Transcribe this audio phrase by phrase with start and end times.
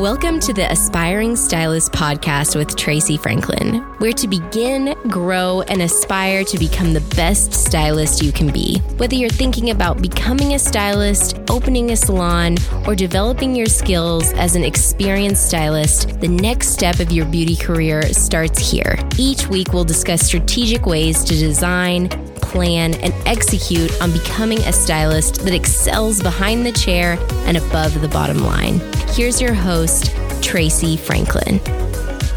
[0.00, 6.42] Welcome to the Aspiring Stylist podcast with Tracey Franklin, where to begin, grow, and aspire
[6.42, 8.78] to become the best stylist you can be.
[8.96, 14.56] Whether you're thinking about becoming a stylist, opening a salon, or developing your skills as
[14.56, 18.98] an experienced stylist, the next step of your beauty career starts here.
[19.18, 22.08] Each week, we'll discuss strategic ways to design,
[22.50, 27.16] plan, and execute on becoming a stylist that excels behind the chair
[27.46, 28.80] and above the bottom line.
[29.08, 31.60] Here's your host, Tracey Franklin.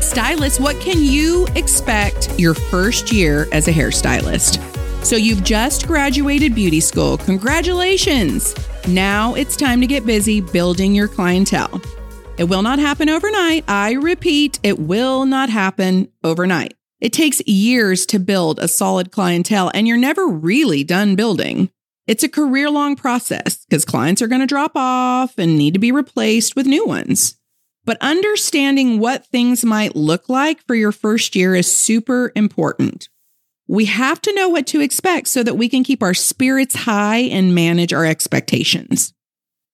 [0.01, 4.61] Stylist, what can you expect your first year as a hairstylist?
[5.03, 7.17] So, you've just graduated beauty school.
[7.17, 8.55] Congratulations!
[8.87, 11.81] Now it's time to get busy building your clientele.
[12.37, 13.63] It will not happen overnight.
[13.67, 16.73] I repeat, it will not happen overnight.
[17.03, 21.69] It takes years to build a solid clientele, and you're never really done building.
[22.07, 25.81] It's a career long process because clients are going to drop off and need to
[25.81, 27.35] be replaced with new ones.
[27.83, 33.09] But understanding what things might look like for your first year is super important.
[33.67, 37.17] We have to know what to expect so that we can keep our spirits high
[37.17, 39.13] and manage our expectations.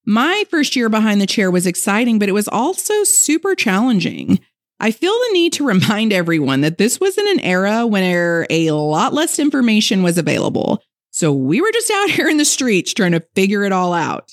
[0.04, 4.40] My first year behind the chair was exciting, but it was also super challenging.
[4.80, 8.72] I feel the need to remind everyone that this was in an era when a
[8.72, 10.82] lot less information was available.
[11.12, 14.32] So we were just out here in the streets trying to figure it all out.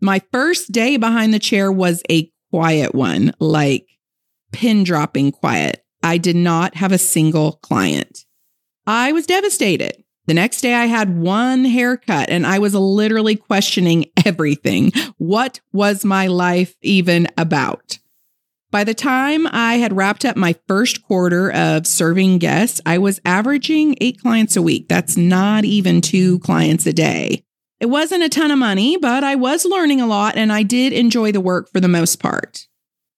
[0.00, 3.86] My first day behind the chair was a quiet one, like
[4.52, 5.84] pin dropping quiet.
[6.02, 8.24] I did not have a single client.
[8.86, 10.02] I was devastated.
[10.26, 14.92] The next day, I had one haircut and I was literally questioning everything.
[15.18, 17.98] What was my life even about?
[18.70, 23.20] By the time I had wrapped up my first quarter of serving guests, I was
[23.24, 24.88] averaging eight clients a week.
[24.88, 27.42] That's not even two clients a day.
[27.80, 30.92] It wasn't a ton of money, but I was learning a lot and I did
[30.92, 32.68] enjoy the work for the most part.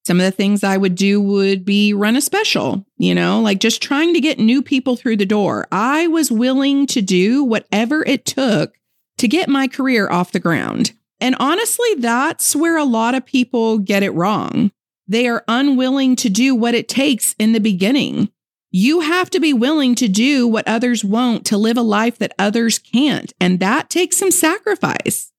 [0.07, 3.61] Some of the things I would do would be run a special, you know, like
[3.61, 5.69] just trying to get new people through the door.
[5.71, 8.75] I was willing to do whatever it took
[9.19, 10.93] to get my career off the ground.
[11.21, 14.73] And honestly, that's where a lot of people get it wrong.
[15.07, 18.31] They are unwilling to do what it takes in the beginning.
[18.71, 22.35] You have to be willing to do what others won't to live a life that
[22.39, 23.33] others can't.
[23.39, 25.31] And that takes some sacrifice.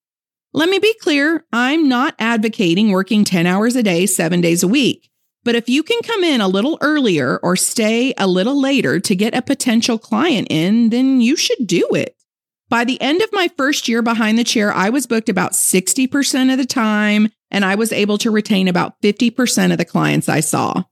[0.53, 4.67] Let me be clear I'm not advocating working 10 hours a day, seven days a
[4.67, 5.09] week.
[5.43, 9.15] But if you can come in a little earlier or stay a little later to
[9.15, 12.15] get a potential client in, then you should do it.
[12.69, 16.51] By the end of my first year behind the chair, I was booked about 60%
[16.51, 20.41] of the time, and I was able to retain about 50% of the clients I
[20.41, 20.83] saw.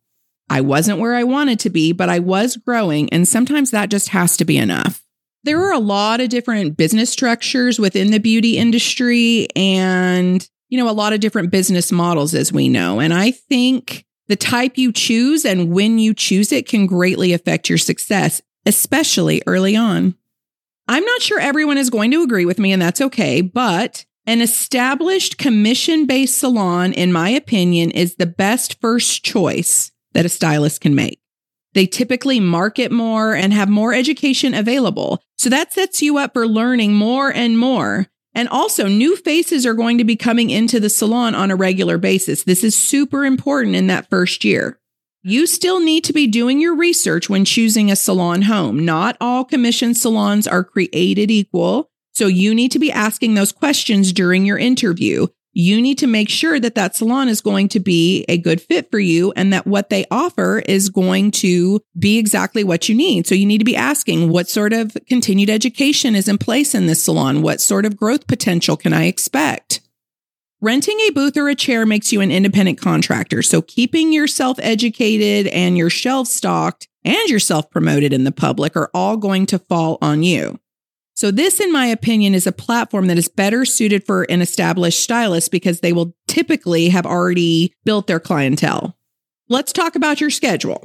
[0.49, 4.09] I wasn't where I wanted to be, but I was growing, and sometimes that just
[4.09, 5.03] has to be enough.
[5.43, 10.89] There are a lot of different business structures within the beauty industry and, you know,
[10.89, 12.99] a lot of different business models, as we know.
[12.99, 17.69] And I think the type you choose and when you choose it can greatly affect
[17.69, 20.15] your success, especially early on.
[20.87, 24.41] I'm not sure everyone is going to agree with me, and that's okay, but an
[24.41, 30.81] established commission based salon, in my opinion, is the best first choice that a stylist
[30.81, 31.19] can make.
[31.73, 35.23] They typically market more and have more education available.
[35.37, 38.07] So that sets you up for learning more and more.
[38.33, 41.97] And also, new faces are going to be coming into the salon on a regular
[41.97, 42.43] basis.
[42.43, 44.79] This is super important in that first year.
[45.23, 48.83] You still need to be doing your research when choosing a salon home.
[48.83, 51.90] Not all commission salons are created equal.
[52.13, 55.27] So you need to be asking those questions during your interview.
[55.53, 58.89] You need to make sure that that salon is going to be a good fit
[58.89, 63.27] for you and that what they offer is going to be exactly what you need.
[63.27, 66.85] So you need to be asking what sort of continued education is in place in
[66.85, 67.41] this salon?
[67.41, 69.81] What sort of growth potential can I expect?
[70.61, 73.41] Renting a booth or a chair makes you an independent contractor.
[73.41, 78.91] So keeping yourself educated and your shelf stocked and yourself promoted in the public are
[78.93, 80.60] all going to fall on you.
[81.21, 85.01] So, this, in my opinion, is a platform that is better suited for an established
[85.01, 88.97] stylist because they will typically have already built their clientele.
[89.47, 90.83] Let's talk about your schedule.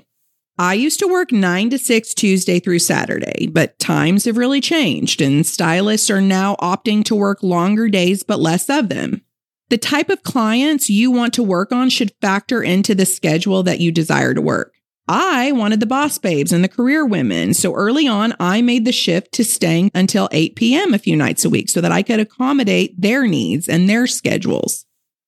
[0.59, 5.23] I used to work nine to six Tuesday through Saturday, but times have really changed
[5.23, 9.23] and stylists are now opting to work longer days but less of them.
[9.71, 13.81] The type of clients you want to work on should factor into the schedule that
[13.81, 14.76] you desire to work.
[15.09, 17.55] I wanted the boss babes and the career women.
[17.55, 20.95] So early on, I made the shift to staying until 8 p.m.
[20.95, 24.85] a few nights a week so that I could accommodate their needs and their schedules.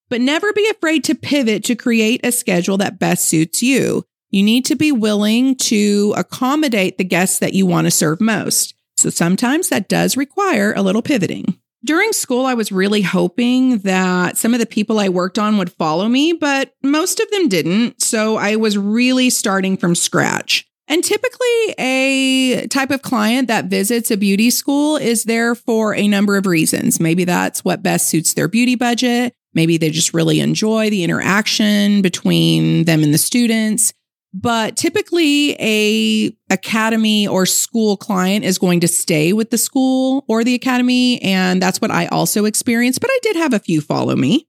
[0.08, 4.04] But never be afraid to pivot to create a schedule that best suits you.
[4.30, 8.74] You need to be willing to accommodate the guests that you want to serve most.
[8.96, 11.58] So sometimes that does require a little pivoting.
[11.84, 15.72] During school, I was really hoping that some of the people I worked on would
[15.72, 18.02] follow me, but most of them didn't.
[18.02, 20.66] So I was really starting from scratch.
[20.88, 26.08] And typically, a type of client that visits a beauty school is there for a
[26.08, 26.98] number of reasons.
[26.98, 29.34] Maybe that's what best suits their beauty budget.
[29.54, 33.92] Maybe they just really enjoy the interaction between them and the students.
[34.34, 40.44] But typically a academy or school client is going to stay with the school or
[40.44, 41.20] the academy.
[41.22, 44.46] And that's what I also experienced, but I did have a few follow me.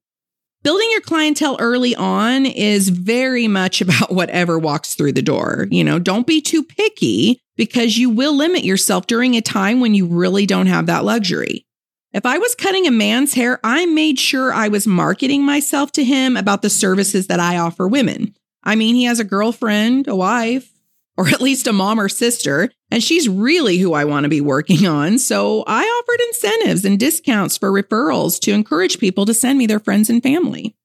[0.62, 5.68] Building your clientele early on is very much about whatever walks through the door.
[5.72, 9.94] You know, don't be too picky because you will limit yourself during a time when
[9.94, 11.66] you really don't have that luxury.
[12.12, 16.04] If I was cutting a man's hair, I made sure I was marketing myself to
[16.04, 18.34] him about the services that I offer women.
[18.64, 20.72] I mean, he has a girlfriend, a wife,
[21.18, 24.42] or at least a mom or sister, and she's really who I want to be
[24.42, 25.20] working on.
[25.20, 29.80] So I offered incentives and discounts for referrals to encourage people to send me their
[29.80, 30.76] friends and family.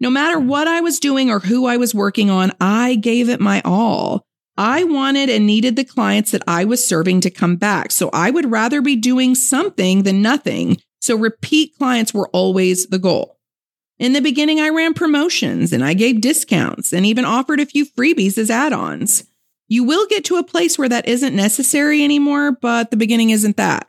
[0.00, 3.40] No matter what I was doing or who I was working on, I gave it
[3.40, 4.24] my all.
[4.58, 7.92] I wanted and needed the clients that I was serving to come back.
[7.92, 10.78] So I would rather be doing something than nothing.
[11.00, 13.35] So repeat clients were always the goal.
[13.98, 17.86] In the beginning, I ran promotions and I gave discounts and even offered a few
[17.86, 19.24] freebies as add ons.
[19.68, 23.56] You will get to a place where that isn't necessary anymore, but the beginning isn't
[23.56, 23.88] that.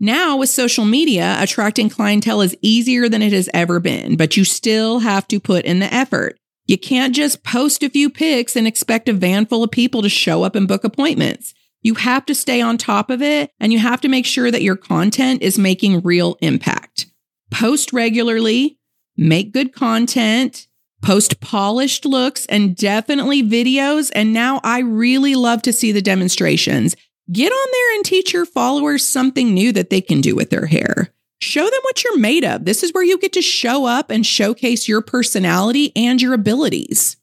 [0.00, 4.44] Now, with social media, attracting clientele is easier than it has ever been, but you
[4.44, 6.38] still have to put in the effort.
[6.66, 10.08] You can't just post a few pics and expect a van full of people to
[10.08, 11.52] show up and book appointments.
[11.82, 14.62] You have to stay on top of it and you have to make sure that
[14.62, 17.06] your content is making real impact.
[17.50, 18.77] Post regularly,
[19.18, 20.66] make good content,
[21.02, 24.10] post polished looks and definitely videos.
[24.14, 26.96] And now I really love to see the demonstrations.
[27.30, 30.66] Get on there and teach your followers something new that they can do with their
[30.66, 31.12] hair.
[31.40, 32.64] Show them what you're made of.
[32.64, 37.16] This is where you get to show up and showcase your personality and your abilities.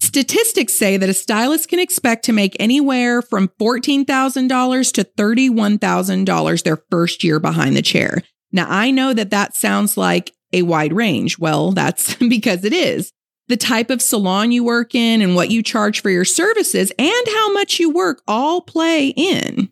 [0.00, 6.78] Statistics say that a stylist can expect to make anywhere from $14,000 to $31,000 their
[6.90, 8.22] first year behind the chair.
[8.52, 11.38] Now, I know that that sounds like a wide range.
[11.38, 13.12] Well, that's because it is.
[13.48, 17.26] The type of salon you work in and what you charge for your services and
[17.26, 19.70] how much you work all play in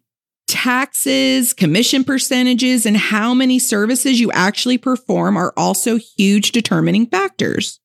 [0.50, 7.78] taxes, commission percentages, and how many services you actually perform are also huge determining factors.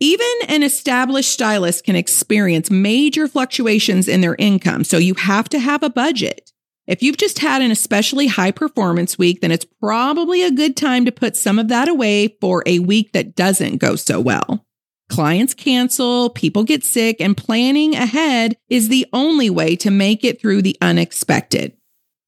[0.00, 5.60] Even an established stylist can experience major fluctuations in their income, so you have to
[5.60, 6.50] have a budget.
[6.90, 11.04] If you've just had an especially high performance week, then it's probably a good time
[11.04, 14.66] to put some of that away for a week that doesn't go so well.
[15.08, 20.40] Clients cancel, people get sick, and planning ahead is the only way to make it
[20.40, 21.76] through the unexpected.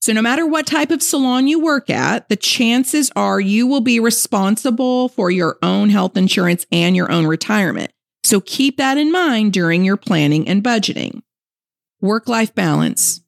[0.00, 3.81] So, no matter what type of salon you work at, the chances are you will
[3.81, 7.91] be responsible for your own health insurance and your own retirement.
[8.23, 11.23] So, keep that in mind during your planning and budgeting.
[12.00, 13.23] Work life balance.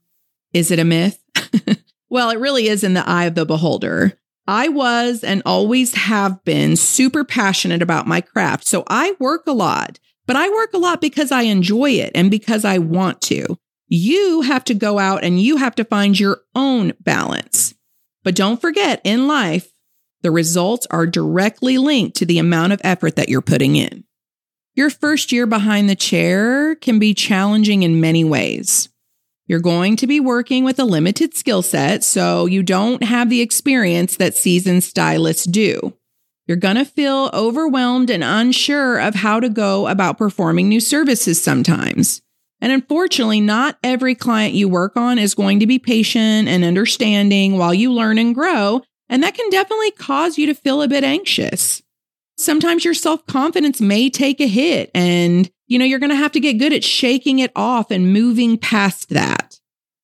[0.53, 1.24] Is it a myth?
[2.09, 4.19] well, it really is in the eye of the beholder.
[4.47, 8.67] I was and always have been super passionate about my craft.
[8.67, 12.31] So I work a lot, but I work a lot because I enjoy it and
[12.31, 13.59] because I want to.
[13.89, 17.75] You have to go out and you have to find your own balance.
[18.23, 19.71] But don't forget, in life,
[20.23, 24.05] the results are directly linked to the amount of effort that you're putting in.
[24.75, 28.89] Your first year behind the chair can be challenging in many ways.
[29.47, 33.43] You're going to be working with a limited skill set, so you don't have the
[33.43, 35.95] experience that seasoned stylists do.
[36.47, 41.43] You're going to feel overwhelmed and unsure of how to go about performing new services
[41.43, 42.23] sometimes.
[42.61, 47.59] And unfortunately, not every client you work on is going to be patient and understanding
[47.59, 48.83] while you learn and grow.
[49.09, 51.83] And that can definitely cause you to feel a bit anxious.
[52.37, 56.33] Sometimes your self confidence may take a hit and, you know, you're going to have
[56.33, 59.59] to get good at shaking it off and moving past that.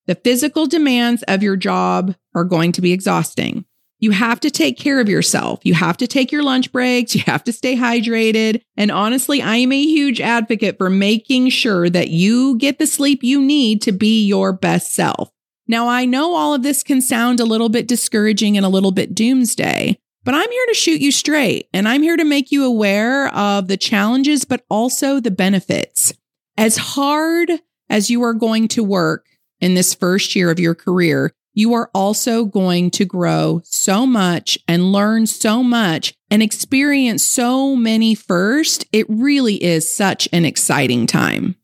[0.07, 3.65] The physical demands of your job are going to be exhausting.
[4.01, 5.61] You have to take care of yourself.
[5.63, 7.15] You have to take your lunch breaks.
[7.21, 8.63] You have to stay hydrated.
[8.77, 13.23] And honestly, I am a huge advocate for making sure that you get the sleep
[13.23, 15.31] you need to be your best self.
[15.69, 18.91] Now, I know all of this can sound a little bit discouraging and a little
[18.91, 22.65] bit doomsday, but I'm here to shoot you straight and I'm here to make you
[22.65, 26.13] aware of the challenges, but also the benefits.
[26.57, 27.51] As hard
[27.89, 29.27] as you are going to work
[29.61, 34.59] in this first year of your career, you are also going to grow so much
[34.69, 38.85] and learn so much and experience so many first.
[38.93, 41.57] It really is such an exciting time.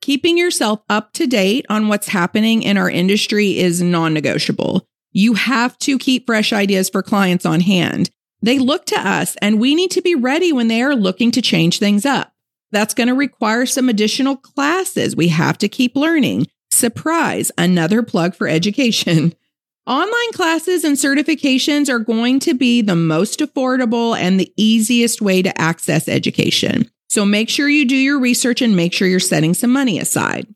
[0.00, 4.86] Keeping yourself up to date on what's happening in our industry is non negotiable.
[5.12, 8.10] You have to keep fresh ideas for clients on hand.
[8.40, 11.42] They look to us and we need to be ready when they are looking to
[11.42, 12.32] change things up.
[12.72, 15.14] That's going to require some additional classes.
[15.14, 16.46] We have to keep learning.
[16.70, 19.34] Surprise, another plug for education.
[19.86, 25.42] Online classes and certifications are going to be the most affordable and the easiest way
[25.42, 26.88] to access education.
[27.08, 30.46] So make sure you do your research and make sure you're setting some money aside.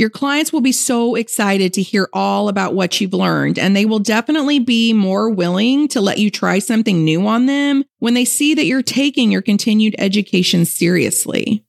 [0.00, 3.84] Your clients will be so excited to hear all about what you've learned, and they
[3.84, 8.24] will definitely be more willing to let you try something new on them when they
[8.24, 11.66] see that you're taking your continued education seriously.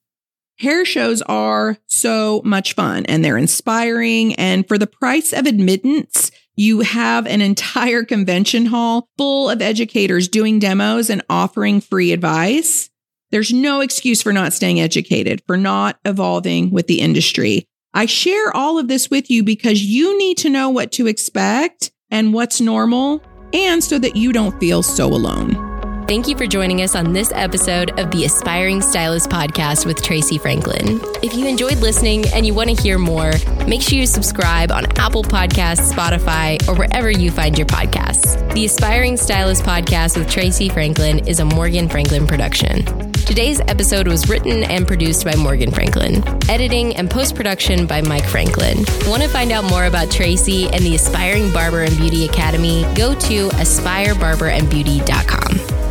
[0.60, 4.34] Hair shows are so much fun and they're inspiring.
[4.36, 10.30] And for the price of admittance, you have an entire convention hall full of educators
[10.30, 12.90] doing demos and offering free advice.
[13.32, 17.68] There's no excuse for not staying educated, for not evolving with the industry.
[17.94, 21.92] I share all of this with you because you need to know what to expect
[22.10, 23.22] and what's normal,
[23.54, 25.68] and so that you don't feel so alone.
[26.08, 30.38] Thank you for joining us on this episode of the Aspiring Stylist Podcast with Tracey
[30.38, 31.00] Franklin.
[31.22, 33.32] If you enjoyed listening and you want to hear more,
[33.68, 38.54] make sure you subscribe on Apple Podcasts, Spotify, or wherever you find your podcasts.
[38.54, 43.11] The Aspiring Stylist Podcast with Tracey Franklin is a Morgan Franklin production.
[43.26, 46.22] Today's episode was written and produced by Morgan Franklin.
[46.50, 48.80] Editing and post production by Mike Franklin.
[49.08, 52.84] Want to find out more about Tracey and the Aspiring Barber and Beauty Academy?
[52.96, 55.91] Go to aspirebarberandbeauty.com.